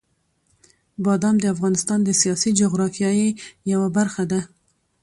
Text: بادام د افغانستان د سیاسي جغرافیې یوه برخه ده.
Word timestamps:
بادام 1.05 1.35
د 1.41 1.45
افغانستان 1.53 1.99
د 2.03 2.09
سیاسي 2.21 2.49
جغرافیې 2.59 3.09
یوه 3.71 3.87
برخه 3.97 4.23
ده. 4.31 4.41